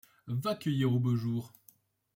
[0.25, 1.53] Va cueillir aux beaux jours